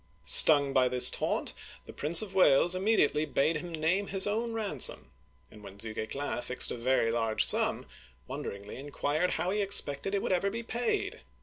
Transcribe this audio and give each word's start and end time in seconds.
Stung 0.25 0.73
by 0.73 0.89
this 0.89 1.11
taunt, 1.11 1.53
the 1.85 1.93
Prince 1.93 2.23
of 2.23 2.33
Wales 2.33 2.73
immediately 2.73 3.23
bade 3.23 3.57
him 3.57 3.71
name 3.71 4.07
his 4.07 4.25
own 4.25 4.51
ransom, 4.51 5.11
and 5.51 5.61
when 5.61 5.77
Du 5.77 5.93
Guesclin 5.93 6.41
fixed 6.41 6.71
a 6.71 6.75
very 6.75 7.11
large 7.11 7.45
sum, 7.45 7.85
wonderingly 8.25 8.77
inquired 8.77 9.33
how 9.37 9.51
he 9.51 9.61
ex 9.61 9.79
pected 9.79 10.15
it 10.15 10.23
would 10.23 10.31
ever 10.31 10.49
be 10.49 10.63
paid. 10.63 11.21